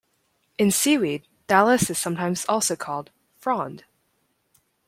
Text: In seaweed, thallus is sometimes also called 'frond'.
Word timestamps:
In 0.57 0.71
seaweed, 0.71 1.27
thallus 1.47 1.87
is 1.91 1.99
sometimes 1.99 2.43
also 2.45 2.75
called 2.75 3.11
'frond'. 3.37 3.83